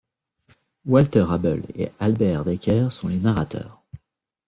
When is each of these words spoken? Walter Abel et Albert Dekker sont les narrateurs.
Walter 0.87 1.25
Abel 1.29 1.63
et 1.75 1.91
Albert 1.99 2.43
Dekker 2.43 2.89
sont 2.89 3.07
les 3.07 3.19
narrateurs. 3.19 3.83